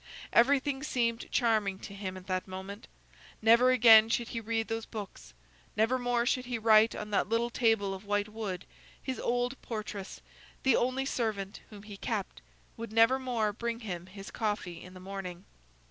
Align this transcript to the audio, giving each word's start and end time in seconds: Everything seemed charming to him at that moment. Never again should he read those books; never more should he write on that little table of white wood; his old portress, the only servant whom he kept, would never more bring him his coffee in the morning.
Everything 0.33 0.81
seemed 0.81 1.29
charming 1.29 1.77
to 1.77 1.93
him 1.93 2.17
at 2.17 2.25
that 2.25 2.47
moment. 2.47 2.87
Never 3.39 3.69
again 3.69 4.09
should 4.09 4.29
he 4.29 4.41
read 4.41 4.67
those 4.67 4.87
books; 4.87 5.35
never 5.77 5.99
more 5.99 6.25
should 6.25 6.45
he 6.45 6.57
write 6.57 6.95
on 6.95 7.11
that 7.11 7.29
little 7.29 7.51
table 7.51 7.93
of 7.93 8.03
white 8.07 8.27
wood; 8.29 8.65
his 8.99 9.19
old 9.19 9.61
portress, 9.61 10.19
the 10.63 10.75
only 10.75 11.05
servant 11.05 11.61
whom 11.69 11.83
he 11.83 11.97
kept, 11.97 12.41
would 12.77 12.91
never 12.91 13.19
more 13.19 13.53
bring 13.53 13.81
him 13.81 14.07
his 14.07 14.31
coffee 14.31 14.81
in 14.81 14.95
the 14.95 14.99
morning. 14.99 15.45